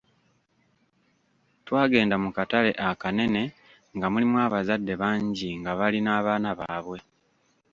Twagenda 1.65 2.15
mu 2.23 2.29
katale 2.37 2.71
akanene 2.89 3.43
nga 3.95 4.07
mulimu 4.11 4.35
abazadde 4.45 4.93
bangi 5.01 5.49
nga 5.59 5.71
bali 5.79 5.99
n'abaana 6.03 6.49
baabwe. 6.59 6.97